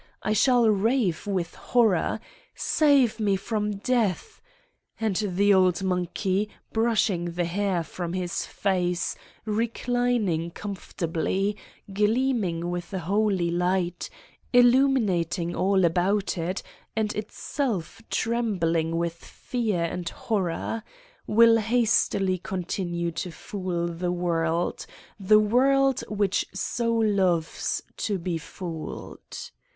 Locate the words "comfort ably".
10.49-11.55